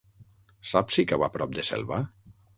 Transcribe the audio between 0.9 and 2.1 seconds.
si cau a prop de Selva?